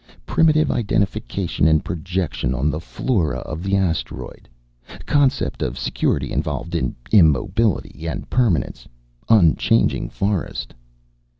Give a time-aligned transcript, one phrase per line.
[0.25, 4.49] Primitive identification and projection on the flora of the asteroid.
[5.05, 8.87] Concept of security involved in immobility and permanence.
[9.29, 10.73] Unchanging forest.